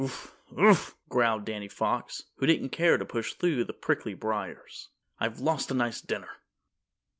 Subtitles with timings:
[0.03, 0.33] "Oof!
[0.59, 4.89] oof!" growled Danny Fox, who didn't care to push through the prickly briars,
[5.19, 6.37] "I've lost a nice dinner."